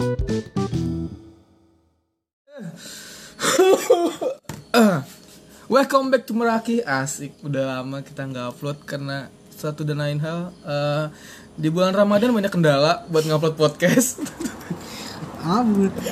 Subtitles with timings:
[5.68, 6.80] Welcome back to Meraki.
[6.80, 10.56] Asik, udah lama kita nggak upload karena satu dan lain hal.
[10.64, 11.04] Eh,
[11.60, 14.24] Di bulan Ramadan banyak kendala buat ngupload podcast.
[15.44, 15.92] Abut.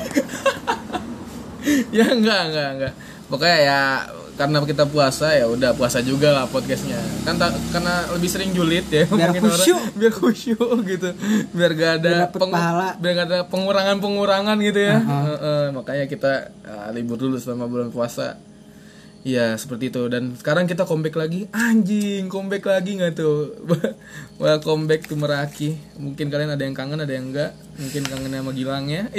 [1.93, 2.97] Ya enggak, enggak, enggak
[3.29, 4.09] Pokoknya ya
[4.39, 6.95] karena kita puasa ya udah puasa juga lah podcastnya.
[7.27, 9.43] Kan ta- karena lebih sering julid ya Biar orang.
[9.43, 9.81] khusyuk.
[9.93, 11.11] biar khusyuk gitu.
[11.51, 12.89] Biar gak ada Biar pahala.
[12.97, 14.97] biar gak ada pengurangan pengurangan gitu ya.
[14.97, 16.33] Heeh, makanya kita
[16.63, 18.39] ah, libur dulu selama bulan puasa.
[19.21, 20.07] Iya seperti itu.
[20.07, 21.51] Dan sekarang kita comeback lagi.
[21.51, 23.59] Anjing comeback lagi nggak tuh?
[24.41, 25.75] Welcome back to Meraki.
[25.99, 29.11] Mungkin kalian ada yang kangen ada yang enggak mungkin kangen sama Gilang ya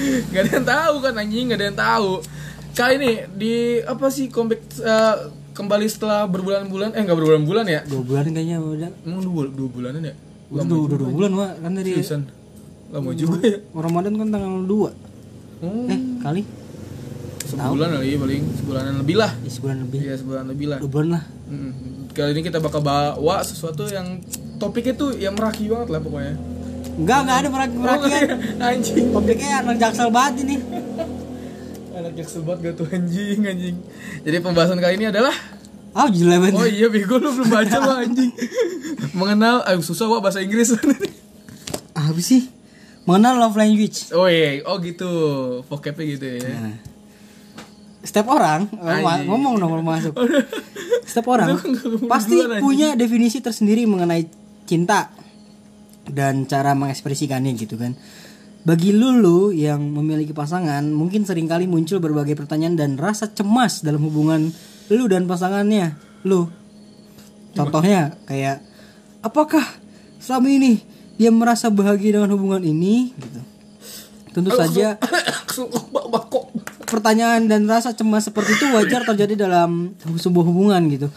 [0.00, 0.32] eh Cih.
[0.32, 2.10] Gak ada yang tahu kan anjing, gak ada yang tahu.
[2.70, 3.54] Kali ini di
[3.84, 5.16] apa sih comeback eh,
[5.52, 7.80] kembali setelah berbulan-bulan eh nggak berbulan-bulan ya?
[7.84, 8.90] Dua bulan kayaknya udah.
[9.04, 10.14] Emang dua, dua bulanan ya?
[10.48, 11.52] Udah dua, dua bulan Wak.
[11.60, 12.22] kan dari Seriusan?
[12.90, 13.58] Lama juga ya?
[13.70, 14.90] Ramadan kan tanggal 2
[15.60, 16.42] Oh, Eh kali
[17.44, 19.30] sebulan kali paling sebulanan lebih lah.
[19.42, 19.98] ya, sebulan lebih.
[20.00, 20.78] Iya sebulan lebih lah.
[20.80, 21.22] Dua bulan lah.
[21.50, 21.72] Mm.
[22.14, 24.22] Kali ini kita bakal bawa sesuatu yang
[24.56, 26.34] topiknya tuh yang meraki banget lah pokoknya.
[27.00, 28.20] Enggak, enggak ada meraki Oh, iya.
[28.62, 29.06] anjing.
[29.10, 30.56] Topiknya anak jaksel banget ini.
[31.90, 33.76] Anak jaksel banget gak tuh anjing anjing.
[34.20, 35.32] Jadi pembahasan kali ini adalah
[35.90, 36.54] Ah, jelek banget.
[36.54, 38.30] Oh iya bego lu belum baca lo anjing
[39.10, 40.70] Mengenal, ayo susah wah bahasa Inggris
[41.90, 42.46] Ah, apa sih?
[43.02, 44.14] Mengenal love language.
[44.14, 45.10] Oh iya, oh gitu
[45.66, 46.76] Vocabnya gitu ya Nah.
[48.00, 49.26] Setiap orang oh, ma- Anjing.
[49.26, 50.14] ngomong dong kalau masuk.
[51.02, 51.58] Setiap orang
[52.06, 54.24] pasti punya definisi tersendiri mengenai
[54.64, 55.10] cinta
[56.12, 57.96] dan cara mengekspresikannya gitu kan.
[58.60, 64.04] Bagi lulu yang memiliki pasangan, mungkin sering kali muncul berbagai pertanyaan dan rasa cemas dalam
[64.04, 64.52] hubungan
[64.92, 65.96] lu dan pasangannya.
[66.28, 66.44] Lu.
[67.56, 68.60] Contohnya kayak
[69.24, 69.64] apakah
[70.20, 70.84] selama ini
[71.16, 73.40] dia merasa bahagia dengan hubungan ini gitu.
[74.30, 74.94] Tentu saja
[76.86, 81.08] pertanyaan dan rasa cemas seperti itu wajar terjadi dalam sebuah hubungan gitu.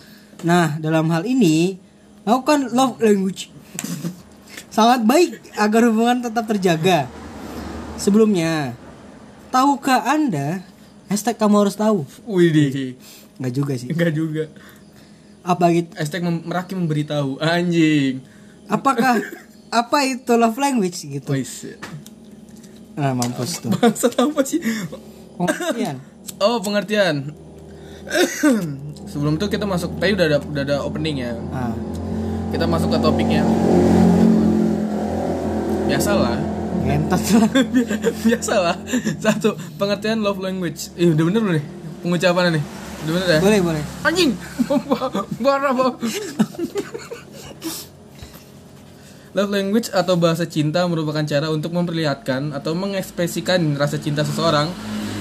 [0.46, 1.80] Nah, dalam hal ini,
[2.28, 3.50] lakukan love language.
[4.68, 7.06] Sangat baik agar hubungan tetap terjaga.
[7.96, 8.74] Sebelumnya,
[9.48, 10.66] tahukah Anda
[11.08, 12.04] hashtag kamu harus tahu?
[12.26, 12.98] Widih
[13.38, 13.90] Nggak juga sih.
[13.90, 14.44] Enggak juga
[15.42, 15.90] Apa gitu?
[15.94, 18.22] Hashtag mem- meraki memberitahu Anjing
[18.66, 19.22] Apakah
[19.84, 21.28] apa itu love language gitu?
[21.28, 21.78] Wais
[22.94, 23.74] Nah, mampus tuh.
[23.74, 24.62] Bangsat apa sih
[25.34, 25.98] Pengertian.
[26.40, 27.36] Oh pengertian
[29.12, 31.74] Sebelum itu kita masuk Tadi udah ada, udah ada opening ya Ah,
[32.50, 33.44] Kita masuk ke topiknya
[35.88, 36.36] Biasalah
[36.84, 37.50] ngentot lah.
[38.28, 38.76] Biasalah
[39.20, 41.66] Satu Pengertian love language Ih udah bener belum nih
[42.04, 42.64] Pengucapannya nih
[43.04, 43.84] Udah bener ya Boleh, boleh.
[44.04, 44.32] Anjing
[45.40, 45.96] Bang.
[49.34, 54.70] Love language atau bahasa cinta merupakan cara untuk memperlihatkan atau mengekspresikan rasa cinta seseorang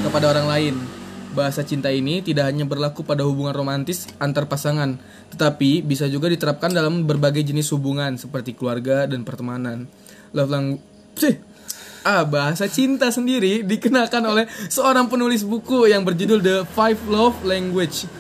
[0.05, 0.75] kepada orang lain.
[1.33, 5.01] Bahasa cinta ini tidak hanya berlaku pada hubungan romantis antar pasangan,
[5.33, 9.89] tetapi bisa juga diterapkan dalam berbagai jenis hubungan seperti keluarga dan pertemanan.
[10.33, 11.39] Love language
[12.03, 18.11] Ah, bahasa cinta sendiri dikenakan oleh seorang penulis buku yang berjudul The Five Love Language.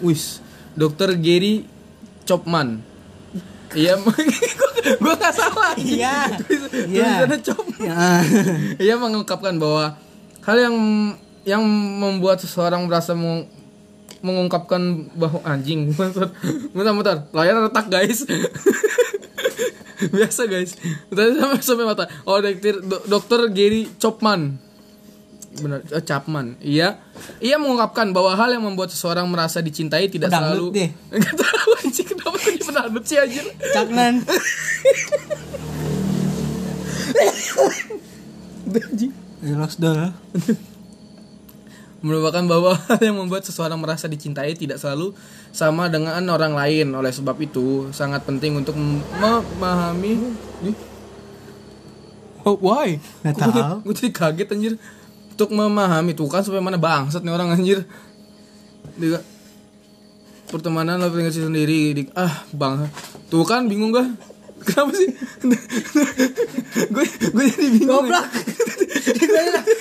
[0.00, 0.40] Wis,
[0.72, 1.20] Dr.
[1.20, 1.68] Gary
[2.24, 2.80] Chapman.
[3.76, 4.00] Iya,
[5.04, 5.76] gue gak salah.
[5.76, 6.32] Iya.
[6.88, 7.28] Iya.
[7.28, 7.76] Tulisannya Chapman.
[7.76, 8.24] Ya.
[8.88, 10.00] Ia mengungkapkan bahwa
[10.40, 10.76] hal yang
[11.44, 11.62] yang
[12.00, 13.48] membuat seseorang merasa meng-
[14.20, 16.28] mengungkapkan bahwa anjing bentar
[16.72, 17.16] bentar, bentar.
[17.32, 18.24] layar retak guys
[20.16, 20.74] biasa guys
[21.08, 24.56] tadi sampai sampai mata oh dokter do- dokter Gary Chapman
[25.50, 27.02] benar eh, Chapman iya
[27.42, 30.90] ia mengungkapkan bahwa hal yang membuat seseorang merasa dicintai tidak Pedangdut selalu deh.
[31.20, 33.44] nggak tahu anjing kenapa jadi pedangdut sih anjir
[33.74, 34.14] Caknan.
[39.40, 40.12] Jelas dah.
[42.00, 45.12] Merupakan bahwa hal yang membuat seseorang merasa dicintai tidak selalu
[45.52, 46.92] sama dengan orang lain.
[46.96, 50.12] Oleh sebab itu, sangat penting untuk mem- memahami.
[52.44, 52.96] Oh, why?
[53.24, 53.60] Nggak tahu.
[53.84, 54.74] Gue jadi kaget anjir.
[55.36, 57.84] Untuk memahami tuh kan sampai mana bangsat nih orang anjir.
[58.96, 59.20] Dia
[60.50, 62.90] pertemanan love language sendiri di, ah bang
[63.30, 64.10] tuh kan bingung gak
[64.60, 65.08] kenapa sih
[66.90, 68.26] gue gue jadi bingung Goblok.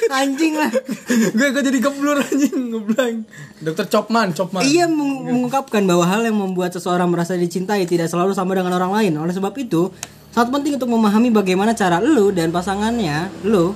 [0.09, 0.71] Anjing lah.
[1.09, 3.17] gue gue jadi keblur anjing ngeblank
[3.59, 8.33] dokter Chopman Chopman Ia meng- mengungkapkan bahwa hal yang membuat seseorang merasa dicintai tidak selalu
[8.33, 9.13] sama dengan orang lain.
[9.17, 9.91] Oleh sebab itu,
[10.31, 13.75] sangat penting untuk memahami bagaimana cara lu dan pasangannya, lu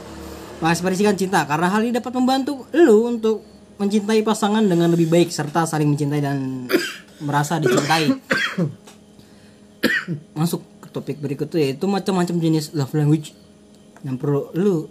[0.60, 3.44] mengekspresikan cinta karena hal ini dapat membantu lu untuk
[3.76, 6.70] mencintai pasangan dengan lebih baik serta saling mencintai dan
[7.20, 8.14] merasa dicintai.
[10.40, 13.34] Masuk topik berikutnya yaitu macam-macam jenis love language
[14.02, 14.86] yang perlu lu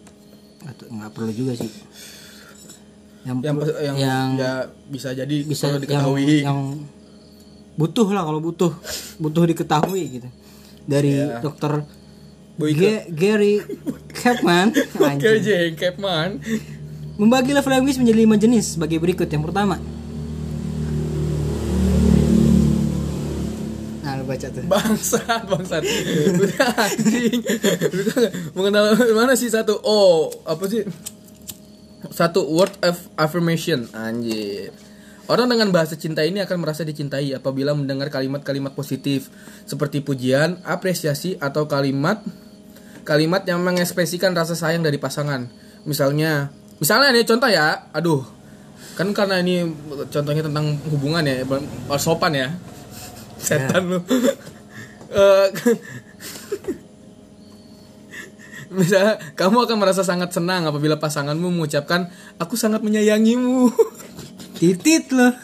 [0.61, 1.71] atau nggak perlu juga sih
[3.23, 4.53] yang yang perlu- yang, yang ya
[4.85, 6.61] bisa jadi bisa perlu yang, diketahui yang
[7.73, 8.73] butuh lah kalau butuh
[9.17, 10.29] butuh diketahui gitu
[10.83, 11.39] dari Iya.
[11.39, 11.87] dokter.
[12.55, 13.65] Ge- Gary
[14.13, 15.41] Chapman Oke anjing.
[15.41, 16.37] aja Capman
[17.15, 19.81] membagi love language menjadi lima jenis sebagai berikut yang pertama
[24.03, 24.65] nah lu baca tuh.
[24.65, 25.83] Bangsat bangsat
[26.81, 27.41] anjing.
[28.57, 30.89] Mengenal mana sih satu oh apa sih?
[32.09, 33.87] Satu word of affirmation.
[33.93, 34.73] Anjir.
[35.31, 39.31] Orang dengan bahasa cinta ini akan merasa dicintai apabila mendengar kalimat-kalimat positif
[39.65, 42.21] seperti pujian, apresiasi atau kalimat
[43.07, 45.47] kalimat yang mengekspresikan rasa sayang dari pasangan.
[45.87, 46.51] Misalnya,
[46.83, 48.23] misalnya nih contoh ya, aduh,
[48.99, 49.67] kan karena ini
[50.11, 51.47] contohnya tentang hubungan ya,
[51.99, 52.49] sopan ya,
[53.43, 53.99] setan lu.
[55.13, 55.49] Eh,
[58.73, 62.09] Misalnya, kamu akan merasa sangat senang apabila pasanganmu mengucapkan,
[62.41, 63.69] aku sangat menyayangimu.
[64.57, 65.35] titit loh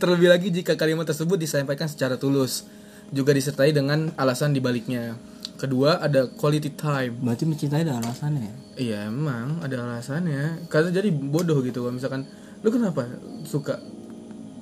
[0.00, 2.68] Terlebih lagi jika kalimat tersebut disampaikan secara tulus,
[3.12, 5.16] juga disertai dengan alasan dibaliknya.
[5.56, 7.20] Kedua ada quality time.
[7.20, 10.68] berarti mencintai ada alasannya ya Iya emang ada alasannya.
[10.72, 12.24] Karena jadi bodoh gitu kalau misalkan
[12.64, 13.04] lu kenapa
[13.44, 13.76] suka?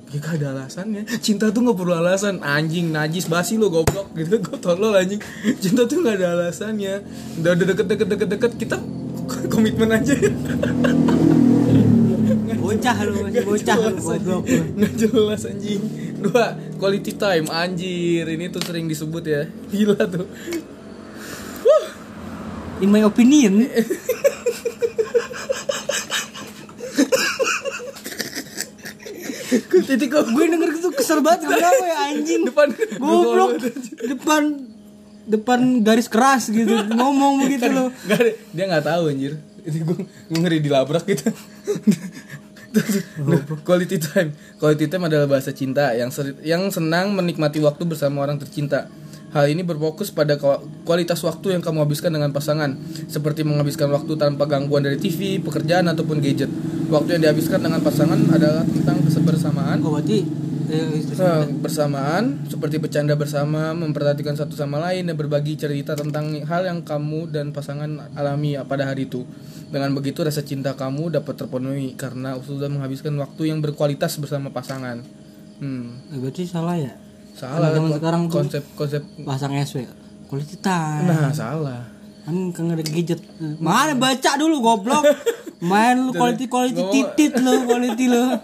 [0.09, 1.05] Ya gak ada alasannya.
[1.21, 2.41] Cinta tuh nggak perlu alasan.
[2.41, 4.41] Anjing najis basi lo goblok gitu.
[4.41, 5.21] Gue tolol anjing.
[5.61, 7.05] Cinta tuh nggak ada alasannya.
[7.45, 8.77] Udah udah deket deket deket deket kita
[9.53, 10.17] komitmen aja.
[12.59, 15.83] bocah lu masih bocah lu goblok Nggak jelas anjing.
[16.25, 18.25] Dua quality time anjir.
[18.25, 19.45] Ini tuh sering disebut ya.
[19.69, 20.25] Gila tuh.
[22.79, 23.67] in my opinion
[29.83, 32.69] Titik gue denger itu kesel banget kenapa ya anjing depan
[32.99, 33.51] goblok
[33.99, 34.43] depan
[35.25, 39.33] depan garis keras gitu ngomong begitu loh Gak ada, dia nggak tahu anjir.
[39.61, 41.29] Itu gue gue ngeri dilabrak gitu.
[42.69, 43.05] Terus,
[43.61, 44.31] quality time.
[44.57, 48.89] Quality time adalah bahasa cinta yang seri- yang senang menikmati waktu bersama orang tercinta.
[49.29, 50.41] Hal ini berfokus pada
[50.89, 52.73] kualitas waktu yang kamu habiskan dengan pasangan,
[53.13, 56.49] seperti menghabiskan waktu tanpa gangguan dari TV, pekerjaan ataupun gadget.
[56.89, 60.25] Waktu yang dihabiskan dengan pasangan adalah tentang kebersamaan, oh berarti
[60.73, 66.63] eh, Eh, bersamaan seperti bercanda bersama, memperhatikan satu sama lain dan berbagi cerita tentang hal
[66.63, 69.27] yang kamu dan pasangan alami pada hari itu.
[69.67, 75.03] Dengan begitu rasa cinta kamu dapat terpenuhi karena sudah menghabiskan waktu yang berkualitas bersama pasangan.
[75.59, 76.95] Hmm, eh, berarti salah ya
[77.39, 79.03] salah Zaman sekarang konsep konsep.
[79.21, 79.87] pasang SW
[80.27, 81.87] quality time Nah, salah.
[82.21, 83.23] kan kan ada gadget
[83.57, 85.01] mana baca dulu goblok
[85.61, 88.21] main lu quality quality titit lu quality lu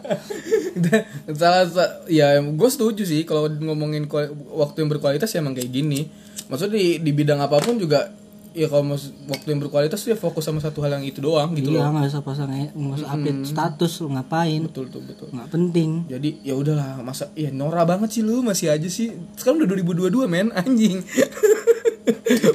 [1.35, 4.09] salah sa- ya gue setuju sih kalau ngomongin
[4.51, 6.09] waktu yang berkualitas ya emang kayak gini.
[6.45, 8.09] Maksudnya di, di bidang apa pun juga
[8.55, 11.53] ya kalau mas- waktu yang berkualitas tuh ya fokus sama satu hal yang itu doang
[11.53, 11.91] gitu iya loh.
[11.93, 15.27] nggak usah pasang nggak usah update status lu ngapain Betul tuh betul.
[15.29, 19.11] nggak penting Jadi ya udahlah masa ya Nora banget sih lu masih aja sih.
[19.35, 21.03] Sekarang udah 2022 men anjing.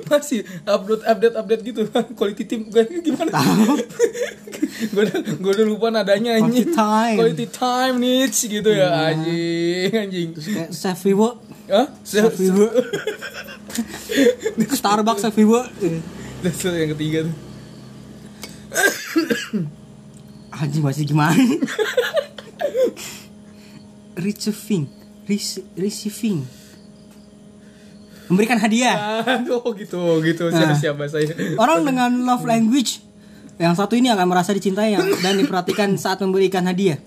[0.07, 1.81] masih upload update update gitu
[2.17, 3.29] quality time gue gimana
[4.89, 7.15] gue udah gue udah lupa nadanya anjing Quality time.
[7.17, 11.37] quality time niche gitu ya anjing anjing kayak self reward
[11.69, 11.87] Hah?
[12.01, 12.73] reward
[14.73, 15.69] Starbucks reward
[16.41, 17.35] Terus yang ketiga tuh.
[20.59, 21.35] Anjing masih gimana?
[24.19, 24.87] Receiving.
[25.23, 26.43] Rece- receiving.
[28.27, 29.23] Memberikan hadiah.
[29.25, 30.49] Aduh gitu gitu.
[30.49, 31.33] Siapa siapa saya?
[31.55, 33.01] Orang dengan love language
[33.57, 36.97] yang satu ini akan merasa dicintai yang- dan diperhatikan saat memberikan hadiah.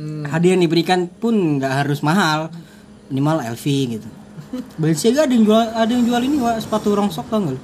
[0.00, 2.48] Hadiah yang diberikan pun nggak harus mahal,
[3.10, 4.08] minimal LV gitu.
[4.78, 7.58] Balenciaga ada yang jual ada yang jual ini Wak, sepatu rongsok tau nggak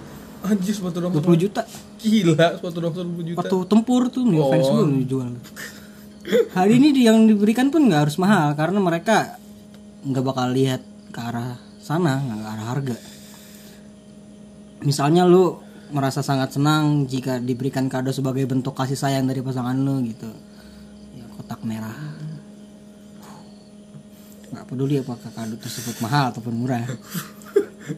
[0.47, 1.63] anjir sepatu rongsok 20 juta.
[1.97, 4.51] gila sepatu rongsok 20 juta Sepatu tempur tuh nih Oh.
[4.51, 5.29] fans gue jual.
[6.53, 9.39] Hari ini yang diberikan pun nggak harus mahal karena mereka
[10.03, 12.97] nggak bakal lihat ke arah sana, nggak ke arah harga.
[14.83, 15.59] Misalnya lu
[15.91, 20.31] merasa sangat senang jika diberikan kado sebagai bentuk kasih sayang dari pasangan lu gitu.
[21.15, 21.95] Ya kotak merah.
[24.53, 26.87] Nggak peduli apakah kado tersebut mahal ataupun murah.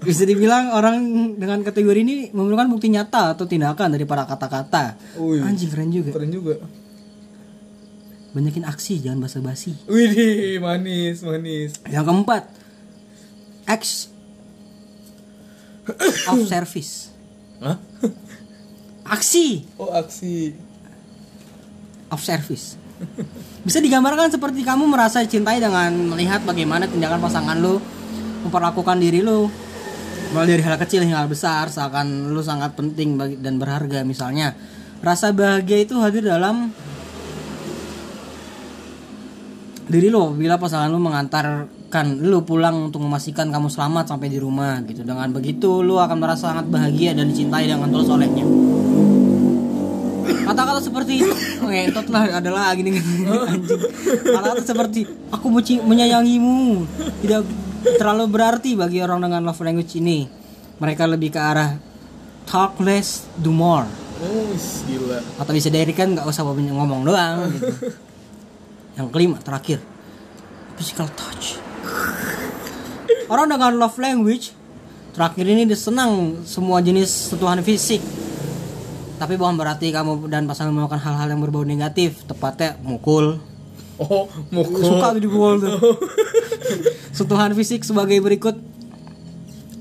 [0.04, 1.00] Bisa dibilang orang
[1.40, 4.96] dengan kategori ini memerlukan bukti nyata atau tindakan daripada kata-kata.
[5.16, 5.40] Wih.
[5.40, 6.12] Anjing keren juga.
[6.12, 6.60] keren juga
[8.28, 9.72] Banyakin aksi, jangan basa-basi.
[9.88, 11.80] Widih, manis, manis.
[11.88, 12.42] Yang keempat,
[13.64, 14.12] acts
[16.28, 17.08] of service.
[17.64, 17.80] Hah?
[19.08, 20.52] Aksi Oh, aksi.
[22.12, 22.76] of service.
[23.62, 27.78] Bisa digambarkan seperti kamu merasa dicintai dengan melihat bagaimana tindakan pasangan lu
[28.46, 29.50] memperlakukan diri lu.
[30.32, 34.04] Mulai dari hal kecil hingga hal besar seakan lu sangat penting dan berharga.
[34.04, 34.52] Misalnya
[35.00, 36.72] rasa bahagia itu hadir dalam
[39.88, 44.84] diri lo bila pasangan lu mengantarkan lu pulang untuk memastikan kamu selamat sampai di rumah
[44.84, 45.00] gitu.
[45.00, 48.44] Dengan begitu lu akan merasa sangat bahagia dan dicintai dengan tulus olehnya
[50.28, 51.24] kata-kata seperti
[51.62, 53.80] ngentot lah adalah gini anjing.
[54.24, 55.46] Kata-kata seperti aku
[55.84, 56.84] menyayangimu.
[57.24, 57.42] Tidak
[57.96, 60.28] terlalu berarti bagi orang dengan love language ini.
[60.78, 61.74] Mereka lebih ke arah
[62.46, 63.86] talk less do more.
[64.18, 64.50] Oh,
[64.90, 65.22] gila.
[65.38, 67.70] atau bisa dari kan nggak usah ngomong doang gitu.
[68.98, 69.78] yang kelima terakhir.
[70.74, 71.62] Physical touch.
[73.30, 74.58] Orang dengan love language
[75.14, 77.98] terakhir ini dia senang semua jenis sentuhan fisik
[79.18, 82.24] tapi bukan berarti kamu dan pasangan melakukan hal-hal yang berbau negatif.
[82.24, 83.42] Tepatnya mukul.
[83.98, 84.78] Oh, mukul.
[84.78, 85.74] suka tuh dipukul tuh.
[87.18, 88.54] Sentuhan fisik sebagai berikut.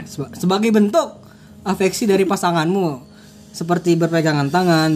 [0.09, 1.21] Seba- sebagai bentuk
[1.61, 3.05] afeksi dari pasanganmu.
[3.53, 4.91] Seperti berpegangan tangan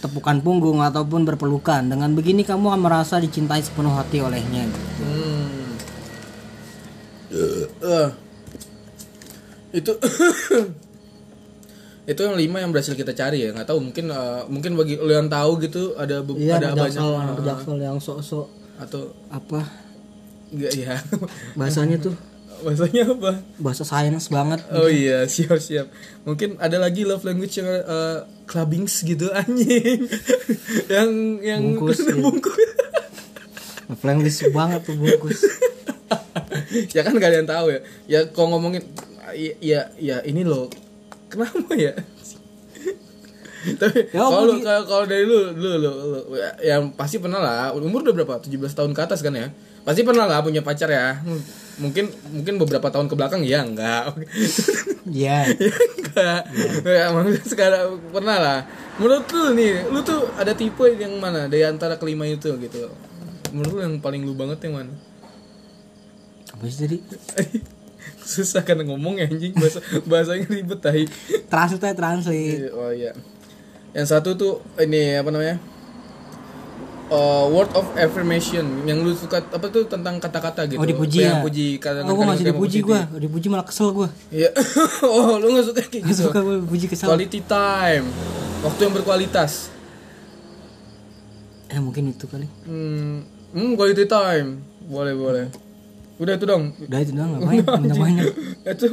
[0.00, 1.84] tepukan punggung ataupun berpelukan.
[1.84, 4.64] Dengan begini kamu akan merasa dicintai sepenuh hati olehnya.
[5.00, 5.44] Hmm.
[7.34, 8.08] Eh.
[9.74, 9.90] itu
[12.04, 15.08] itu yang lima yang berhasil kita cari ya nggak tahu mungkin eh, mungkin bagi lo
[15.08, 17.00] yang tahu gitu ada iya ada banyak.
[17.00, 18.46] Anak jaksel yang sok-sok
[18.76, 19.64] atau apa?
[20.52, 20.94] Enggak ya
[21.58, 22.12] bahasanya tuh?
[22.60, 23.32] Bahasanya apa?
[23.56, 24.60] Bahasa sains banget.
[24.68, 25.88] Oh iya siap siap.
[26.28, 30.04] Mungkin ada lagi love language yang eh, clubbings gitu anjing.
[30.92, 32.20] Yang yang Bungkus, iya.
[32.20, 32.56] bungkus.
[34.04, 35.40] Language banget tuh bungkus.
[36.92, 37.80] Ya kan yang tahu ya.
[38.04, 38.84] Ya kalau ngomongin
[39.32, 40.68] ya ya, ya ini loh
[41.34, 41.92] kenapa ya?
[43.80, 47.72] Tapi Ya, kalau kalau kalau dari lu lu lu, lu ya, yang pasti pernah lah.
[47.74, 48.34] Umur udah berapa?
[48.38, 49.50] 17 tahun ke atas kan ya?
[49.84, 51.20] Pasti pernah lah punya pacar ya.
[51.20, 51.40] Hmm,
[51.80, 53.40] mungkin mungkin beberapa tahun ke belakang?
[53.44, 54.14] Ya enggak.
[55.08, 55.48] Iya.
[55.48, 56.40] Ya enggak.
[56.84, 58.58] Ya maksudnya sekarang pernah lah.
[59.00, 61.48] Menurut lu nih lu tuh ada tipe yang mana?
[61.48, 62.92] Dari antara kelima itu gitu.
[63.52, 64.92] Menurut lu yang paling lu banget yang mana?
[66.52, 66.98] Apa sih tadi
[68.34, 69.52] susah kan ngomong ya anjing.
[69.54, 71.04] Bahasa bahasanya ribet tahi
[71.48, 72.70] translate translate.
[72.72, 73.12] Oh iya.
[73.94, 75.56] Yang satu tuh ini apa namanya?
[77.12, 78.64] Uh, word of affirmation.
[78.88, 80.80] Yang lu suka apa tuh tentang kata-kata gitu.
[80.80, 81.44] Oh dipuji ya?
[81.44, 84.50] puji kata Oh gue masih dipuji gue Dipuji malah kesel gue iya.
[85.04, 87.08] Oh lu nggak suka kayak Gak gitu suka gue dipuji kesel.
[87.12, 88.06] Quality time.
[88.64, 89.68] Waktu yang berkualitas.
[91.68, 92.48] Eh mungkin itu kali.
[92.64, 94.64] Hmm, hmm quality time.
[94.88, 95.46] Boleh boleh
[96.18, 96.70] udah itu dong.
[96.78, 97.62] Udah itu doang ngapain?
[97.82, 98.26] Minta banyak.
[98.74, 98.88] Itu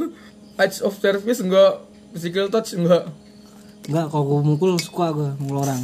[0.58, 1.82] acts of service enggak?
[2.12, 3.08] Physical touch enggak?
[3.86, 5.78] Enggak kalau gue mukul suka gue Mukul orang.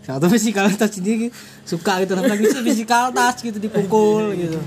[0.00, 1.28] Satu physical touch ini
[1.68, 4.58] Suka gitu Lagi sih physical touch gitu Dipukul gitu.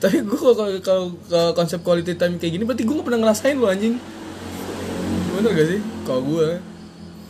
[0.00, 3.68] Tapi gue kalau kalau konsep quality time kayak gini berarti gue gak pernah ngerasain lo
[3.68, 4.00] anjing.
[5.36, 5.80] Bener gak sih?
[6.08, 6.48] Kalau gue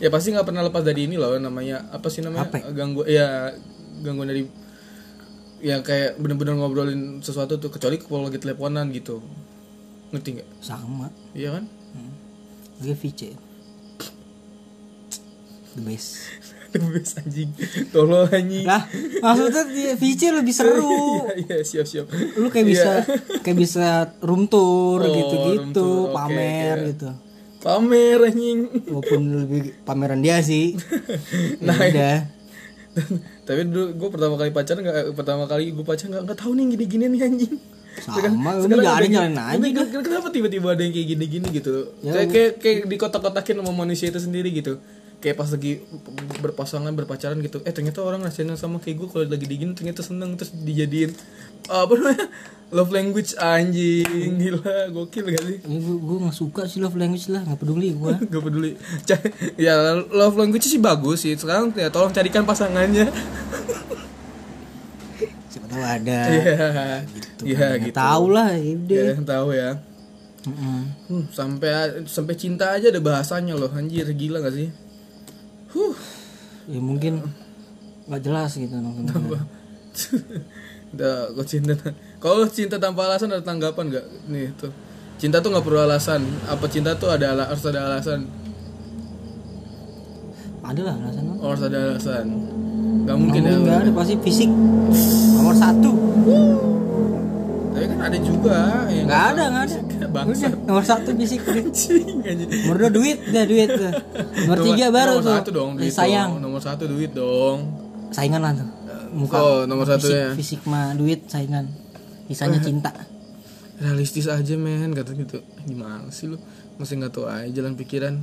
[0.01, 2.49] ya pasti nggak pernah lepas dari ini loh namanya apa sih namanya?
[2.49, 2.73] HP.
[2.73, 3.53] gangguan ya
[4.01, 4.49] gangguan dari
[5.61, 9.21] ya kayak bener-bener ngobrolin sesuatu tuh kecuali kalau lagi teleponan gitu.
[10.11, 10.49] Ngerti nggak?
[10.59, 11.07] Sama.
[11.31, 11.65] Iya kan?
[12.81, 13.37] Gue VC
[15.71, 16.09] The best.
[16.71, 17.51] The best anjing.
[17.91, 18.63] Tolong anjing.
[18.63, 18.87] Lah
[19.19, 21.27] maksudnya di VC lebih seru.
[21.35, 22.07] iya iya siap siap.
[22.35, 22.91] Lu kayak bisa
[23.43, 23.87] Kayak bisa
[24.23, 26.87] room tour Oh, gitu-gitu room tour, Pamer oke.
[26.95, 27.09] gitu.
[27.59, 28.59] Pamer anjing.
[28.87, 30.73] Walaupun lebih pameran dia sih.
[31.59, 32.17] Nah, nah, udah
[33.51, 36.65] tapi dulu gue pertama kali pacaran nggak pertama kali gue pacaran nggak nggak tahu nih
[36.71, 37.55] gini gini nih anjing.
[37.99, 39.83] Sama, lu nggak ada nyalain aja.
[39.99, 41.91] kenapa tiba-tiba ada yang kayak gini-gini gitu?
[41.99, 44.79] Ya, kayak kayak kayak di kotak-kotakin sama manusia itu sendiri gitu.
[45.19, 45.83] Kayak pas lagi
[46.39, 47.59] berpasangan berpacaran gitu.
[47.67, 51.11] Eh ternyata orang ngerasain yang sama kayak gue kalau lagi digini ternyata seneng terus dijadiin
[51.67, 52.25] apa namanya
[52.71, 54.39] love language anjing.
[54.39, 55.57] Gila gokil gak sih?
[55.67, 58.71] Ini gue, gue gak suka sih love language lah Gak peduli gue gak peduli.
[59.03, 61.35] Ca- ya love language sih bagus sih.
[61.35, 63.11] Sekarang ya tolong carikan pasangannya.
[65.51, 66.19] Siapa tahu ada.
[66.31, 66.55] Iya
[67.43, 67.97] iya Nggak gitu.
[67.99, 69.71] Tahu lah udah ya tahu ya.
[70.41, 70.81] Mm-mm.
[71.05, 74.07] Hmm, sampai sampai cinta aja ada bahasanya loh anjir.
[74.15, 74.71] Gila gak sih?
[75.75, 75.95] Huh.
[76.71, 77.19] Ya mungkin
[78.09, 79.13] Gak jelas gitu maksudnya.
[80.91, 81.71] udah kok cinta
[82.21, 84.69] kalau cinta tanpa alasan ada tanggapan gak nih tuh
[85.17, 86.21] cinta tuh nggak perlu alasan.
[86.45, 88.25] Apa cinta tuh ada ala- harus ada alasan?
[90.61, 91.23] Ada lah alasan.
[91.35, 92.25] Oh, harus ada alasan.
[93.01, 94.49] Nggak mungkin ya Nggak ada pasti fisik.
[95.35, 95.91] Nomor satu.
[97.71, 99.77] Tapi kan ada juga yang Nggak ada nggak ada.
[100.07, 101.41] bangsa Udah, Nomor satu fisik.
[102.61, 103.17] Nomor dua duit.
[103.23, 103.69] Udah duit.
[104.39, 105.35] Nomor tiga baru nomor tuh.
[105.37, 106.29] satu dong duit Sayang.
[106.31, 106.41] dong.
[106.41, 107.57] nomor satu duit dong.
[108.09, 108.69] Saingan lah tuh.
[109.11, 110.27] Muka Oh, nomor fisik, satunya.
[110.33, 111.65] Fisik mah duit saingan
[112.31, 112.91] Sisanya cinta.
[113.83, 114.95] Realistis aja men.
[114.95, 115.43] Kata gitu.
[115.67, 116.39] Gimana sih lu?
[116.79, 118.15] Masih nggak tahu aja jalan pikiran.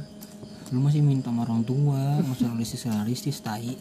[0.73, 2.25] Lu masih minta sama orang tua.
[2.25, 3.77] Masa realistis realistis tai.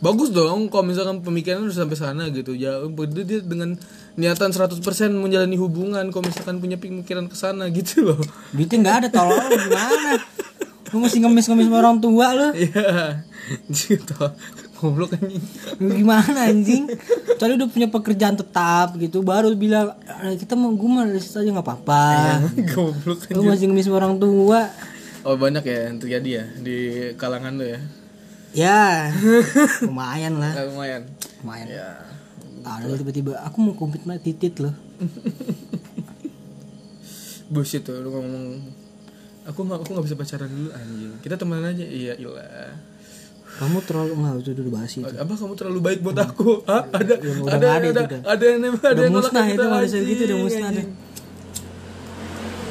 [0.00, 2.56] Bagus dong kalau misalkan pemikiran udah sampai sana gitu.
[2.56, 3.76] Ya itu dia dengan
[4.16, 4.80] niatan 100%
[5.12, 8.20] menjalani hubungan kalau misalkan punya pemikiran ke sana gitu loh.
[8.56, 9.52] Duitnya nggak ada tolong.
[9.52, 10.16] Gimana?
[10.90, 12.48] Lu masih ngemis-ngemis sama orang tua lu?
[12.56, 13.22] Iya.
[13.76, 14.16] Gitu
[14.80, 15.44] goblok anjing.
[15.76, 16.88] Lu gimana anjing?
[17.36, 19.20] Soalnya udah punya pekerjaan tetap gitu.
[19.20, 22.04] Baru bilang "Ah, Kita mau gue realistis aja gak apa-apa.
[22.72, 24.72] Goblok Lu masih ngemis orang tua.
[25.20, 26.76] Oh banyak ya yang terjadi ya di
[27.20, 27.80] kalangan lo ya?
[28.56, 29.12] Ya
[29.86, 30.56] Lumayan lah.
[30.56, 31.02] Nah, lumayan.
[31.44, 31.66] Lumayan.
[31.68, 31.88] Ya.
[32.64, 34.72] Ada tiba-tiba Aku mau komitmen titit loh
[37.50, 38.62] bullshit tuh lu ngomong
[39.42, 41.12] aku nggak aku nggak bisa pacaran dulu anjing.
[41.18, 41.82] Kita temenan aja.
[41.82, 42.70] Iya ilah
[43.58, 45.04] Kamu terlalu Enggak itu udah bahas itu.
[45.04, 46.62] Apa kamu terlalu baik buat aku?
[46.70, 46.86] Hah?
[46.92, 48.04] ada Ya, ada nggak ada ada ada udah.
[48.24, 50.86] ada yang ada Udah yang musnah kita, itu manusia gitu udah musnah deh.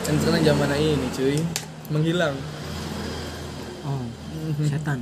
[0.10, 1.38] kan sekarang zaman ini cuy
[1.94, 2.36] menghilang.
[3.86, 4.02] Oh
[4.66, 5.00] Setan.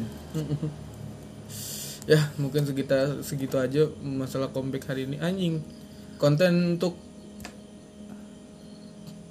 [2.08, 5.20] Ya mungkin sekitar segitu aja masalah comeback hari ini.
[5.20, 5.64] Anjing
[6.20, 6.96] konten untuk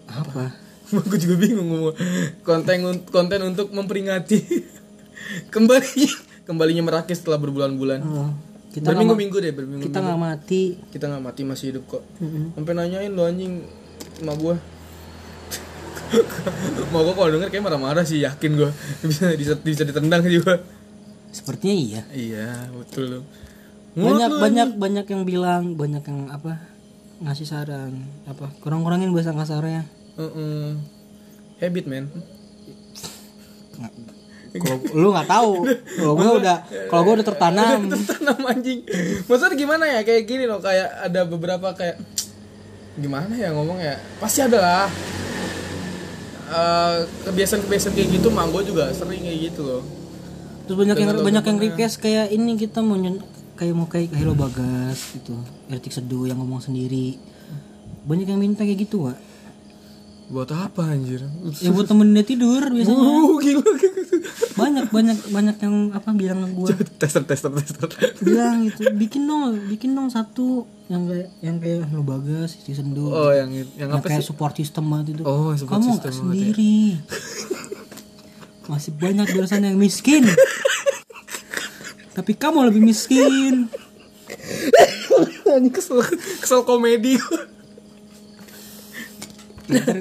[0.09, 0.57] Apa?
[1.05, 1.93] Aku juga bingung
[2.41, 4.38] konten konten untuk memperingati
[5.55, 8.00] kembali kembalinya merakit setelah berbulan-bulan.
[8.07, 8.31] Oh,
[8.71, 10.62] Kita berminggu-minggu deh berminggu kita nggak mati.
[10.95, 12.03] Kita nggak mati masih hidup kok.
[12.23, 12.55] Mm-mm.
[12.55, 13.67] sampai nanyain lo anjing
[14.23, 14.55] sama gua.
[16.95, 18.71] Mau gua kalau denger kayak marah-marah sih yakin gua.
[19.11, 20.62] Bisa bisa, bisa ditendang juga
[21.35, 22.03] Sepertinya iya.
[22.15, 23.21] Iya betul.
[23.21, 23.26] Lo
[23.97, 26.61] banyak banyak banyak yang bilang banyak yang apa
[27.21, 29.85] ngasih saran apa kurang-kurangin bahasa kasarnya.
[31.61, 32.09] Habit man
[34.61, 35.53] kalau lu nggak tahu.
[35.97, 36.57] Kalau gue udah
[36.89, 37.79] kalau gue udah tertanam.
[37.89, 38.81] Tertanam anjing.
[39.27, 40.01] Maksudnya gimana ya?
[40.03, 41.97] Kayak gini loh kayak ada beberapa kayak
[42.97, 43.97] gimana ya ngomong ya?
[44.19, 44.87] Pasti ada lah.
[46.47, 46.97] Eh,
[47.27, 49.83] kebiasaan-kebiasaan kayak gitu mak gue juga sering kayak gitu loh.
[50.66, 53.23] Terus banyak yang banyak yang request kayak ini kita mau nyen-
[53.59, 55.35] kayak mau kayak Hello Bagas gitu.
[55.66, 57.19] Ertik Seduh yang ngomong sendiri.
[58.07, 59.19] Banyak yang minta kayak gitu Wak.
[60.27, 61.23] Buat apa anjir?
[61.62, 62.99] Ya buat temenin dia tidur biasanya.
[62.99, 63.62] Uh gila
[64.57, 66.69] banyak banyak banyak yang apa bilang ke gue
[67.01, 67.88] tester tester tester.
[68.25, 70.64] Bilang gitu bikin dong bikin dong satu.
[70.87, 74.33] Yang kayak yang kayak Hello Bagas Ertik Seduh oh yang yang yang apa kayak sih?
[74.33, 75.23] support system banget itu.
[75.29, 76.16] Oh support kamu system ya.
[76.16, 76.77] sendiri.
[78.66, 80.25] Masih banyak sana yang miskin.
[82.16, 83.69] Tapi kamu lebih miskin.
[85.73, 86.05] Kesel
[86.42, 87.16] kesel komedi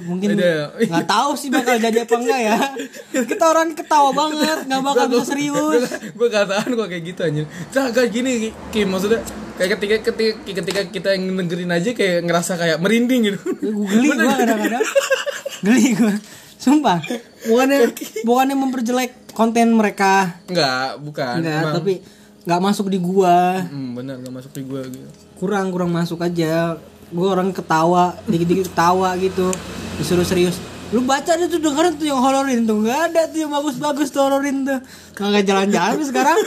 [0.06, 2.58] mungkin nggak tahu sih bakal jadi apa enggak ya.
[3.26, 5.82] Kita orang ketawa banget nggak bakal bisa serius.
[6.14, 7.46] gue gak tahan gue kayak gitu anjir.
[7.50, 8.32] Nah, kayak gini
[8.70, 9.20] Kim maksudnya
[9.56, 13.40] kayak ketika ketika ketika kita yang dengerin aja kayak ngerasa kayak merinding gitu.
[13.62, 14.84] Gue geli gue kadang-kadang.
[15.66, 16.16] Geli gue
[16.56, 17.00] sumpah.
[17.46, 17.94] Bukannya
[18.26, 20.42] bukannya memperjelek konten mereka.
[20.48, 21.36] Enggak, bukan.
[21.44, 21.94] enggak Emang- tapi
[22.46, 23.58] nggak masuk di gua.
[23.66, 25.10] Hmm, benar gak masuk di gue gitu.
[25.36, 26.80] kurang kurang masuk aja
[27.12, 29.52] gue orang ketawa dikit-dikit ketawa gitu.
[30.02, 30.58] Disuruh serius.
[30.94, 32.78] Lu baca deh tuh dengerin tuh yang hororin tuh.
[32.82, 34.80] Nggak ada tuh yang bagus-bagus tuh hororin tuh.
[35.18, 36.40] Kagak jalan-jalan sekarang.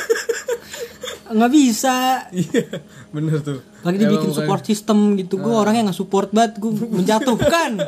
[1.29, 2.25] Nggak bisa.
[2.33, 2.65] Iya,
[3.13, 3.61] bener tuh.
[3.85, 5.39] lagi dibikin support system gitu.
[5.39, 6.59] Gue orangnya nggak support banget.
[6.63, 7.73] Gue menjatuhkan.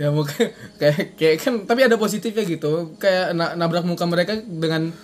[0.00, 2.96] Ya mau kayak, kayak kan tapi ada positifnya gitu.
[2.96, 4.96] Kayak na- nabrak muka mereka dengan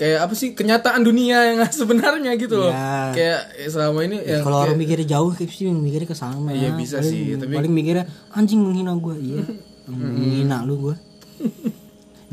[0.00, 2.72] kayak apa sih kenyataan dunia yang sebenarnya gitu loh.
[2.72, 3.12] Iya.
[3.12, 6.72] Kayak eh, selama ini ya kalau orang mikirnya jauh kayak sih mikirnya ke sana Iya,
[6.72, 9.44] bisa paling, sih, tapi- paling mikirnya anjing menghina gue iya
[9.92, 10.94] menghina lu gue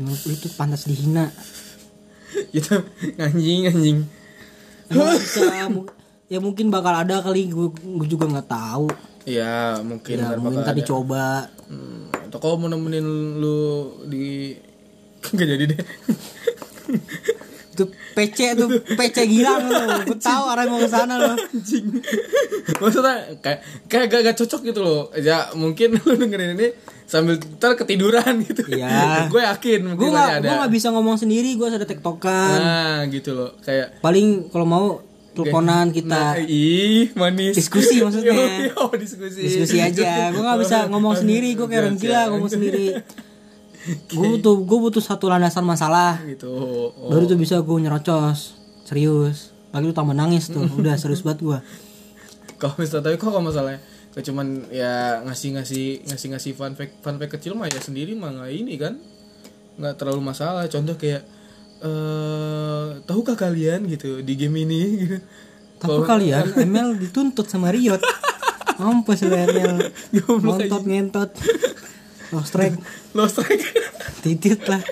[0.00, 1.28] lu tuh pantas dihina
[2.48, 2.80] gitu
[3.18, 3.98] anjing anjing.
[6.28, 8.88] Ya mungkin bakal ada kali gue gue juga nggak tahu
[9.24, 13.04] Iya, mungkin ya mungkin tadi coba Hmm, atau kalau mau nemenin
[13.36, 13.60] lu
[14.08, 14.56] di
[15.20, 15.80] Gak jadi deh.
[17.78, 17.88] Tuh
[18.18, 21.86] PC tuh PC gilang lo gue tahu arah mau ke sana lo anjing.
[22.82, 25.02] Maksudnya kayak kayak gak, gak cocok gitu loh.
[25.14, 26.68] Ya mungkin lu dengerin ini
[27.06, 28.66] sambil ntar ketiduran gitu.
[28.68, 29.24] Iya.
[29.32, 30.42] gue yakin gue ada.
[30.42, 32.58] gue nggak bisa ngomong sendiri gue ada tektokan.
[32.58, 33.50] Nah gitu loh.
[33.62, 34.86] Kayak paling kalau mau
[35.38, 36.22] teleponan nah, kita.
[36.44, 37.54] Ih manis.
[37.54, 38.34] Diskusi maksudnya.
[38.34, 39.40] Yo, yo, diskusi.
[39.46, 40.34] Diskusi aja.
[40.34, 42.86] Gue nggak bisa ngomong sendiri gue kayak orang gila ngomong sendiri
[43.88, 46.20] gue butuh gue butuh satu landasan masalah.
[46.24, 46.48] Gitu.
[46.48, 46.92] Oh.
[47.08, 48.58] baru tuh bisa gue nyerocos.
[48.84, 49.56] Serius.
[49.72, 50.64] Lagi tuh tambah nangis tuh.
[50.80, 51.60] Udah serius banget gue
[52.58, 53.80] kalau misalnya tapi kok kalau masalahnya
[54.12, 58.18] kayak cuman ya ngasih ngasih ngasih ngasih fun fact fun fact kecil mah ya sendiri
[58.18, 58.98] mah nggak ini kan.
[59.78, 60.66] Nggak terlalu masalah.
[60.66, 61.22] Contoh kayak
[61.78, 64.82] eh tahukah kalian gitu di game ini?
[65.06, 65.18] Gitu
[65.78, 68.02] tapi kalian ML dituntut sama Riot.
[68.82, 71.30] Mampus Goblok ngentot ngentot
[72.34, 72.72] lost track
[73.16, 73.60] Lost track.
[74.24, 74.82] titit lah.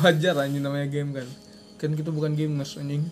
[0.00, 1.28] Wajar anjing namanya game kan.
[1.76, 3.04] Kan kita bukan gamers anjing.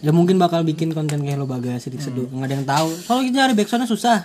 [0.00, 2.88] ya mungkin bakal bikin konten kayak lo bagas sedikit seduh nggak ada yang tahu.
[3.04, 4.18] Kalau kita nyari backsoundnya susah.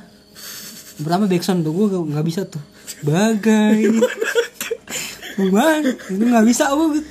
[0.95, 1.73] Pertama backsound tuh?
[1.75, 2.63] Gue nggak bisa tuh.
[3.03, 3.91] Bagai
[5.36, 5.81] Bukan,
[6.15, 7.03] itu nggak bisa gue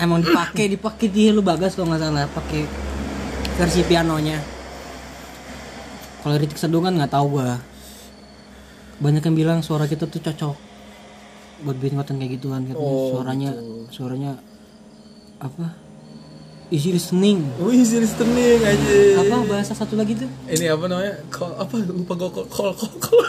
[0.00, 2.24] emang dipakai dipakai di lo bagas kalau nggak salah.
[2.32, 2.62] Pakai
[3.60, 4.53] versi pianonya
[6.24, 7.50] kalau Ritik Seduh kan nggak tahu gue
[8.96, 10.56] banyak yang bilang suara kita tuh cocok
[11.62, 13.50] buat bikin konten kayak gituan katanya Oh, suaranya
[13.88, 14.32] suaranya
[15.36, 15.76] apa
[16.66, 18.96] easy listening Oh, easy listening aja.
[19.20, 21.14] apa bahasa satu lagi tuh Ini apa namanya?
[21.28, 22.92] Call, apa lupa gue call call call.
[22.96, 23.22] call.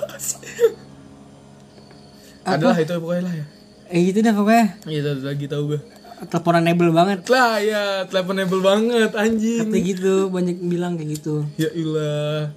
[2.45, 3.45] Adalah itu pokoknya lah ya.
[3.88, 5.79] eh gitu dah pokoknya Iya lagi tahu gue.
[6.23, 9.67] teleponanable banget Lah ya, teleponable banget anjing.
[9.67, 12.53] kayak gitu banyak bilang kayak gitu Ya ilah.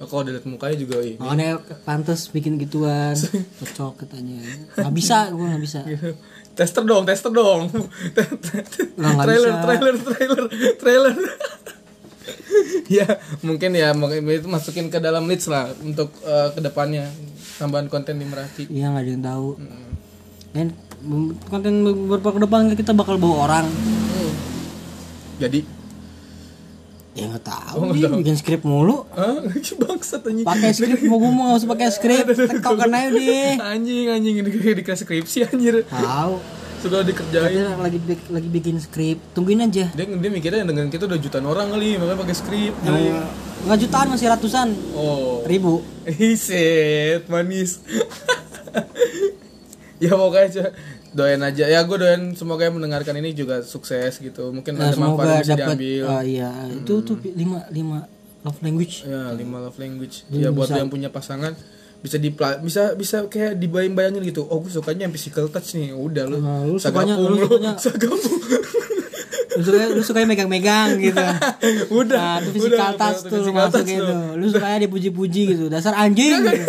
[0.00, 1.20] Nah, kalau dilihat mukanya juga ini.
[1.20, 3.12] makanya pantas bikin gituan
[3.60, 4.40] cocok katanya
[4.74, 5.80] nggak bisa gue nggak bisa
[6.50, 7.70] Tester dong, tester dong.
[8.98, 9.62] Nggak trailer, bisa.
[9.62, 10.44] trailer, trailer,
[10.76, 11.14] trailer.
[12.98, 13.06] ya,
[13.40, 17.08] mungkin ya mungkin itu masukin ke dalam list lah untuk eh, ke depannya
[17.56, 18.66] tambahan konten di Merapi.
[18.68, 19.48] iya nggak ada yang tahu
[20.50, 20.66] dan
[21.00, 23.66] mm, konten beberapa ke depan kita bakal bawa orang
[24.10, 24.34] Hmm.
[25.40, 25.64] Jadi,
[27.10, 28.18] ya nggak tahu Oh, nih tahu.
[28.18, 29.42] bikin skrip mulu ah,
[29.80, 30.42] bangsat anjing.
[30.42, 35.02] pakai skrip mau gue mau usah pakai skrip tektokan aja deh Anjing, anjing ini dikasih
[35.02, 35.82] skripsi anjir.
[35.84, 36.38] tahu
[36.80, 37.52] Sudah dikerjain.
[37.52, 37.98] dia lagi
[38.30, 42.18] lagi bikin skrip tungguin aja Dia dia mikirnya dengan kita udah jutaan orang kali, makanya
[42.18, 42.72] pakai skrip.
[42.80, 43.12] Eh,
[43.60, 45.40] nggak jutaan masih ratusan Oh.
[45.44, 47.80] ribu Hiset, manis.
[50.00, 50.64] ya pokoknya aja
[51.10, 51.64] doain aja.
[51.64, 54.50] Ya gue doain semoga yang mendengarkan ini juga sukses gitu.
[54.50, 56.04] Mungkin Nah, ada manfaat bisa diambil.
[56.06, 58.06] ah, iya itu tuh lima lima
[58.40, 60.24] love language Ya, lima love language.
[60.28, 61.52] Ya buat yang punya pasangan
[62.00, 64.44] bisa di bisa bisa kayak dibayang-bayangin gitu.
[64.44, 65.92] Oh, gue sukanya yang physical touch nih.
[65.92, 66.38] Udah lu.
[66.38, 67.76] Nah, lu sukanya- lu sukanya-
[69.50, 71.20] lu suka lu suka megang-megang gitu
[72.00, 72.16] udah.
[72.16, 75.42] nah itu physical udah, touch udah, tuh lu physical masuk touch gitu lu sukanya dipuji-puji
[75.52, 76.64] gitu dasar anjing gitu.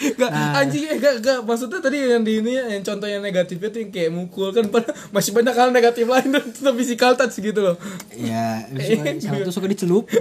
[0.00, 0.56] Gak, Nah.
[0.56, 3.90] anjing eh gak, gak, maksudnya tadi yang di ini yang contoh yang negatifnya tuh yang
[3.90, 4.64] kayak mukul kan
[5.14, 7.76] masih banyak hal negatif lain dan tetap physical touch gitu loh.
[8.10, 10.08] ya suka sama tuh suka dicelup?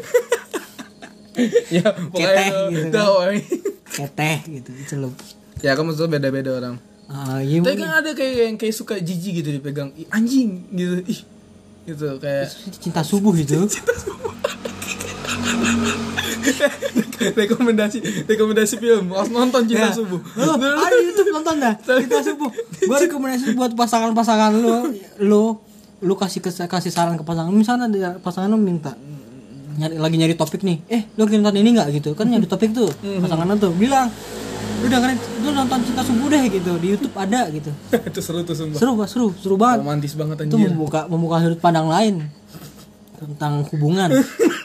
[1.70, 3.38] Ya pokoknya Keteh itu- gitu itu, woy.
[3.90, 5.14] keteh gitu dicelup.
[5.58, 6.76] Ya kan maksudnya beda-beda orang.
[7.08, 9.96] ah iya Tapi kan ada kayak yang kayak suka jijik gitu dipegang.
[9.96, 11.00] Ih, anjing gitu.
[11.02, 11.22] Ih
[11.86, 13.56] gitu kayak cinta subuh gitu
[17.40, 19.12] rekomendasi rekomendasi film.
[19.12, 19.94] Harus nonton cinta Ya.
[19.94, 20.20] subuh.
[20.20, 21.74] Lu ada YouTube nonton dah.
[21.78, 22.50] Cinta subuh.
[22.86, 25.44] Gua rekomendasi buat pasangan-pasangan lu lu
[26.00, 27.52] lu kasih kasih saran ke pasangan.
[27.52, 28.96] Misalnya ada pasangan lu minta
[29.76, 30.78] nyari lagi nyari topik nih.
[30.88, 31.88] Eh lu nonton ini nggak?
[31.94, 32.10] Gitu.
[32.16, 32.88] Kan nyari topik tuh
[33.20, 33.72] pasangan lu tuh.
[33.76, 34.08] Bilang
[34.80, 36.72] lu dengerin lu nonton cinta subuh deh gitu.
[36.80, 37.72] Di YouTube ada gitu.
[38.10, 38.80] Itu seru tuh sumpah.
[38.80, 39.84] Seru seru seru banget.
[39.84, 40.72] Romantis banget itu anjir.
[40.72, 42.16] membuka membuka sudut pandang lain
[43.20, 44.08] tentang hubungan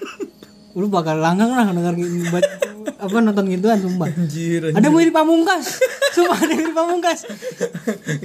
[0.74, 2.50] lu bakal langgang lah denger gitu, buat-
[2.84, 4.08] apa nonton gituan sumpah.
[4.10, 4.78] Anjir anjir.
[4.80, 5.64] Ada mirip pamungkas.
[6.12, 7.18] Sumpah ada mirip pamungkas.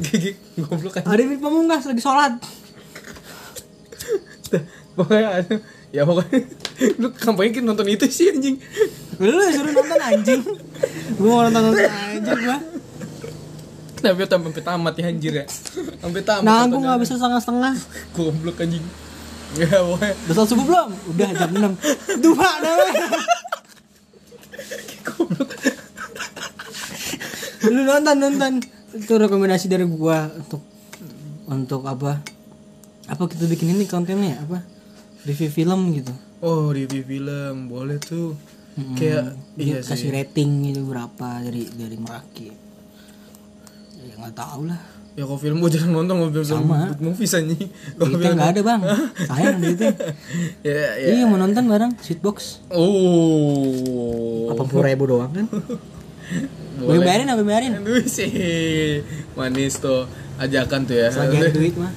[0.04, 2.34] Gigi goblok kan ada mirip pamungkas lagi sholat.
[4.98, 5.54] Pokoknya ada
[5.90, 6.40] ya pokoknya
[7.02, 8.56] lu kampanye kan nonton itu sih anjing.
[9.20, 10.42] Lu suruh nonton anjing.
[11.20, 12.58] Gua mau nonton nonton anjing gua.
[14.00, 15.46] Tapi sampai tamat ya anjir ya.
[16.00, 16.88] Sampai tamat nah gua nontonnya.
[16.88, 17.74] nggak bisa setengah setengah
[18.16, 18.84] goblok anjing
[19.58, 20.14] ya pokoknya.
[20.14, 20.90] Udah sholat subuh belum?
[21.16, 23.08] Udah jam 6 dua namanya
[25.08, 25.50] goblok.
[27.70, 28.54] Lu nonton nonton.
[28.90, 30.62] Itu rekomendasi dari gua untuk
[31.50, 32.22] untuk apa?
[33.10, 34.42] Apa kita bikin ini kontennya?
[34.46, 34.62] Apa?
[35.26, 36.14] Review film gitu.
[36.46, 37.70] Oh review film.
[37.70, 38.38] Boleh tuh.
[38.96, 40.14] Kayak iya kasih sih.
[40.14, 42.50] rating gitu berapa dari dari Meraki.
[44.00, 44.80] Ya nggak tahu lah
[45.20, 46.96] ya kalau film gue jarang nonton kalau film Sama.
[47.04, 48.82] movies Kalau duitnya nggak ada bang.
[49.28, 49.92] Sayang duitnya
[50.68, 51.08] ya ya.
[51.12, 52.64] Iya mau nonton bareng sweetbox.
[52.72, 54.48] Oh.
[54.48, 55.46] Delapan puluh ribu doang kan?
[56.80, 57.04] Gue boleh.
[57.04, 57.76] bayarin aku bayarin.
[57.84, 58.32] Aduh sih
[59.36, 60.08] manis tuh.
[60.40, 61.12] Ajakan tuh ya.
[61.12, 61.92] Selagi ada duit mah.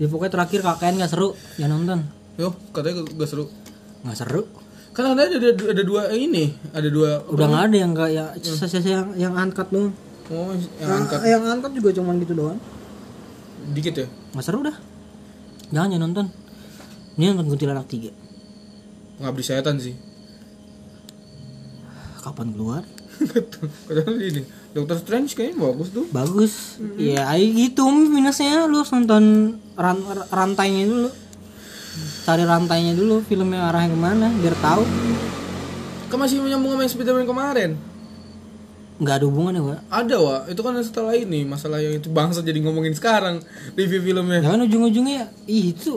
[0.00, 2.08] Ya pokoknya terakhir KKN nggak seru ya nonton.
[2.40, 3.52] Yo katanya gak, gak seru.
[4.00, 4.42] Nggak seru
[4.90, 8.78] kan ada ada ada dua ini ada dua udah nggak ada yang nggak ya sisa
[8.80, 9.94] yang yang angkat doang.
[10.30, 12.58] Oh yang angkat yang angkat juga cuman gitu doang.
[13.70, 14.06] Dikit ya?
[14.34, 14.76] Nggak seru dah.
[15.70, 16.26] Jangan ya nonton.
[17.14, 18.10] Ini nonton kuntilanak tiga.
[19.20, 19.94] Ngabdi setan sih.
[22.20, 22.82] Kapan keluar?
[23.20, 26.06] Katanya ini Doctor Strange kayaknya bagus tuh.
[26.08, 26.78] Bagus.
[26.96, 31.08] Ya ay- itu minusnya lu harus nonton ran- rantainya dulu
[32.24, 34.84] cari rantainya dulu filmnya arahnya ke mana biar tahu.
[36.10, 37.70] Kan masih menyambung sama yang Spiderman kemarin.
[39.00, 42.60] Nggak ada hubungannya pak ada wa itu kan setelah ini masalah yang itu bangsa jadi
[42.60, 43.40] ngomongin sekarang
[43.72, 44.44] review filmnya.
[44.44, 45.96] Jangan ujung-ujungnya ih, itu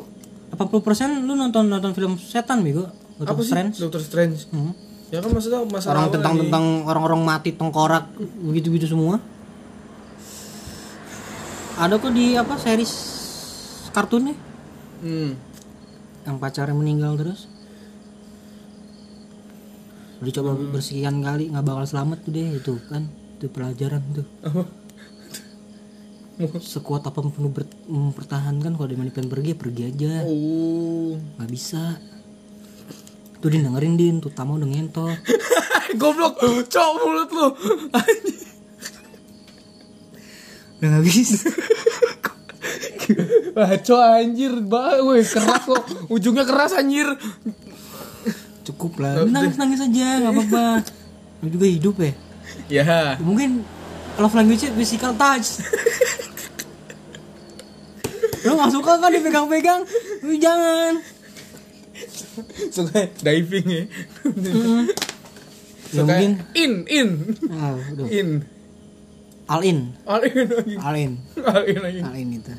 [0.56, 2.88] 80% lu nonton nonton film setan bego.
[3.20, 3.52] Apa Doctor sih?
[3.52, 3.76] Strange.
[3.84, 4.40] Doctor Strange.
[4.56, 4.72] Hmm.
[5.14, 6.42] ya kan maksudnya masalah orang tentang ini.
[6.48, 9.22] tentang orang-orang mati tengkorak begitu-begitu semua.
[11.78, 12.94] Ada kok di apa series
[13.94, 14.34] kartunnya?
[15.04, 15.36] Hmm.
[16.24, 17.48] Yang pacarnya meninggal terus?
[20.24, 20.72] Udah coba Hmm.
[20.72, 23.04] bersekian kali nggak bakal selamat tuh deh itu kan
[23.40, 24.28] itu pelajaran tuh.
[24.44, 24.64] Apa?
[26.64, 27.52] Sekuat apa pun
[27.86, 30.14] mempertahankan kalau pengen pergi ya pergi aja.
[30.26, 31.20] Oh.
[31.38, 32.00] Nggak bisa.
[33.44, 35.20] Tuh dia dengerin din tuh tamu udah ngentot.
[36.00, 36.40] Goblok
[36.72, 37.48] cowok mulut lu.
[40.80, 41.48] Udah nggak bisa
[43.58, 45.84] Baco anjir, bah, weh keras kok.
[46.10, 47.08] Ujungnya keras anjir.
[48.64, 49.28] cukup lah.
[49.28, 50.66] Nangis nangis aja nggak apa-apa.
[51.44, 52.12] Lu juga hidup ya?
[52.72, 53.68] Ya, mungkin
[54.16, 55.60] love language physical touch.
[58.44, 59.88] Lo gak suka kan dipegang-pegang?
[60.24, 61.00] Lu jangan.
[62.76, 63.84] Suka diving ya.
[64.28, 64.54] ya
[65.94, 66.32] Suka mungkin.
[66.58, 67.08] in, in,
[67.54, 67.78] ah,
[68.10, 68.30] in.
[69.48, 69.78] all in.
[70.04, 70.76] All in lagi.
[70.82, 71.12] all in.
[71.40, 72.54] All in all in itu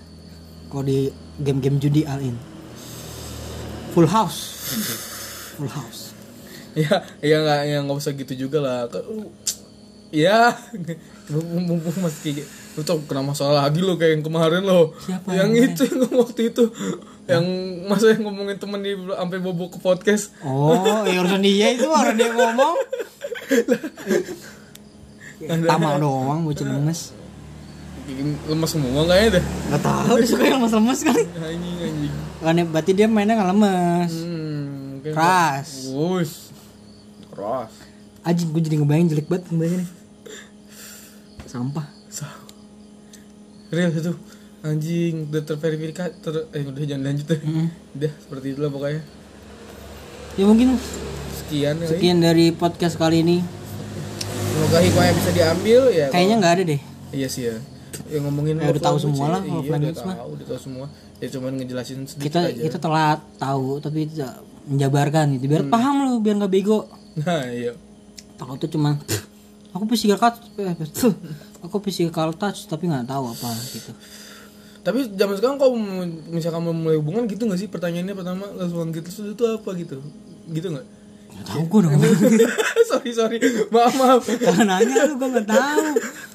[0.74, 1.06] kalau di
[1.38, 2.34] game-game judi all in.
[3.94, 4.38] Full house.
[5.54, 6.10] Full house.
[6.74, 8.78] Ya, ya nggak ya nggak usah gitu juga lah.
[8.90, 9.06] Ke-
[10.14, 10.54] Ya,
[11.26, 12.46] mumpung masih
[12.78, 14.94] lu tau kena masalah lagi lo kayak yang kemarin lo.
[15.02, 16.70] Siapa yang yang itu yang waktu itu.
[17.26, 17.44] Yang
[17.90, 20.30] masa yang ngomongin temen dia sampai bobo ke podcast.
[20.46, 22.74] oh ya urusan dia itu orang dia ngomong.
[25.66, 27.23] Tama doang bocil lemes
[28.04, 29.44] Bikin lemas semua kayaknya deh.
[29.70, 32.12] Gak tau dia suka yang lemes-lemes kali Anjing anjing.
[32.38, 35.68] Kan berarti dia mainnya gak lemes Hmm, Keras.
[35.88, 36.52] Wush.
[37.32, 37.72] Keras.
[38.20, 39.88] Anjing gue jadi ngebayang jelek banget ngebayangin
[41.44, 42.28] Sampah Sa.
[43.68, 44.12] Real itu.
[44.60, 47.40] Anjing udah terverifikasi ter eh udah jangan lanjut deh.
[47.40, 47.68] Mm.
[47.94, 49.02] Udah seperti itulah pokoknya.
[50.34, 50.68] Ya mungkin
[51.34, 51.88] Sekian kali.
[51.88, 53.38] sekian dari podcast kali ini
[54.50, 56.06] Semoga hikmahnya bisa diambil ya.
[56.08, 57.56] Kayaknya nggak ada deh Iya sih ya.
[58.06, 59.30] Yang ngomongin Ya, udah tahu semua ya.
[59.30, 60.16] lah Iya, udah language mah.
[60.16, 60.86] tahu, udah tahu semua.
[61.14, 62.60] Ya cuman ngejelasin sedikit Kita aja.
[62.62, 64.32] kita telat tahu Tapi tidak
[64.64, 66.78] menjabarkan gitu Biar paham lo biar gak bego
[67.16, 67.72] Nah, iya.
[68.34, 68.98] Takut tuh cuma
[69.70, 70.74] Aku physical touch eh.
[71.60, 73.90] Aku physical touch tapi nggak tahu apa gitu
[74.80, 75.74] Tapi zaman sekarang kalau
[76.28, 79.96] misalkan mau mulai hubungan gitu gak sih pertanyaannya pertama langsung gitu itu apa gitu?
[80.46, 80.86] Gitu nggak?
[81.34, 81.92] Gak tahu gue dong.
[82.90, 83.38] Sorry sorry.
[83.68, 84.22] Maaf maaf.
[84.24, 85.86] Kalau nanya lu gue gak tahu.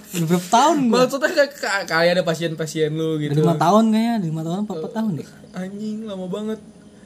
[0.09, 3.37] Udah berapa tahun gue maksudnya kayak kayak- kayak ada pasien-pasien lu gitu.
[3.37, 5.27] Lima tahun kayaknya Lima tahun apa empat tahun deh.
[5.51, 6.59] Anjing lama banget.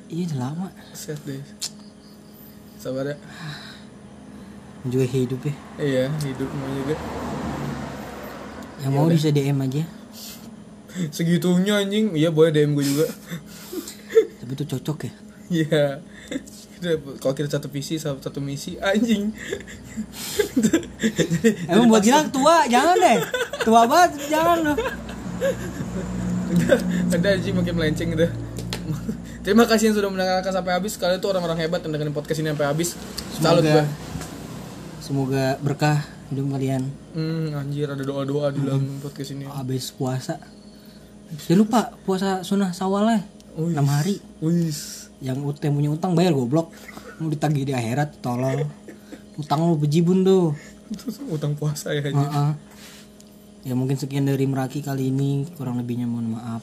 [0.08, 0.68] Iya udah lama.
[0.92, 1.44] Set deh.
[2.78, 3.18] Sabar ya.
[4.84, 5.56] Juga hidup ya.
[5.78, 6.96] Iya hidup mau juga.
[8.80, 9.84] Yang mau bisa DM aja.
[11.10, 12.14] Segitunya anjing.
[12.14, 13.06] Iya boleh DM gue juga.
[14.40, 15.14] Tapi itu cocok ya
[15.50, 16.00] iya
[17.24, 19.32] kalau kita satu visi satu, satu misi anjing
[21.72, 23.20] Emang buat gila tua Jangan deh
[23.64, 24.78] Tua banget Jangan loh
[27.10, 28.32] ada anjing makin melenceng udah
[29.44, 30.96] Terima kasih yang sudah mendengarkan sampai habis.
[30.96, 32.96] Kalian tuh orang-orang hebat yang dengerin podcast ini sampai habis.
[33.44, 33.84] Salut gue.
[35.04, 36.00] Semoga berkah
[36.32, 39.44] hidup kalian Hmm, anjir ada doa-doa di dalam podcast ini.
[39.44, 40.40] Habis puasa
[41.44, 43.20] Jangan lupa puasa sunnah sawal ya
[43.60, 43.76] Wih.
[43.76, 45.03] 6 hari Wis.
[45.24, 46.70] Yang ut- yang punya utang bayar goblok
[47.18, 48.68] Mau ditagih di akhirat tolol
[49.34, 50.54] Utang lu bejibun tuh
[51.36, 52.22] utang puasa ya anjing.
[52.22, 52.52] Heeh.
[53.64, 56.62] Ya mungkin sekian dari Meraki kali ini kurang lebihnya mohon maaf.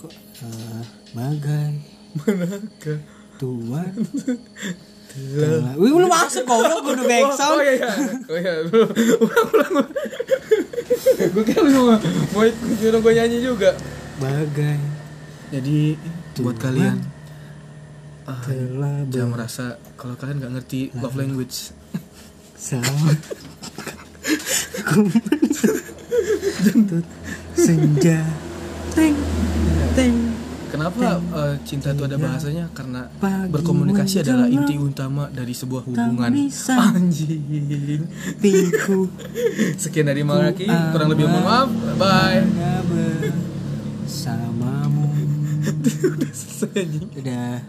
[0.00, 0.10] Kok
[0.42, 0.82] eh,
[1.14, 1.70] bagai
[2.16, 2.98] Manakah?
[3.38, 3.92] Tuhan
[5.10, 5.74] telah.
[5.78, 7.58] Wih belum masuk kok, gue udah back Oh, oh sound.
[7.62, 7.90] iya iya.
[8.26, 8.52] Oh iya.
[9.24, 9.86] Ulang ulang.
[11.20, 11.96] gue kira lu mau
[12.34, 12.42] mau
[12.98, 13.78] gue nyanyi juga.
[14.18, 14.78] Bagai
[15.50, 15.94] Jadi
[16.38, 17.02] buat kalian
[18.30, 18.46] ah,
[19.10, 19.64] jangan merasa
[19.98, 21.74] kalau kalian nggak ngerti love language.
[26.64, 27.06] Jentut
[27.56, 28.20] senja.
[28.94, 29.16] Teng
[29.96, 30.16] teng.
[30.70, 32.70] Kenapa eh, cinta itu ada bahasanya?
[32.70, 33.10] Karena
[33.50, 36.30] berkomunikasi adalah inti utama dari sebuah hubungan.
[36.94, 38.06] Anjing.
[38.38, 39.10] Piku
[39.74, 41.68] Sekian dari Maraki, kurang lebih mohon maaf.
[41.98, 42.46] Bye.
[44.06, 45.39] bersamamu.
[45.80, 47.08] Udah selesai anjing.
[47.16, 47.64] Udah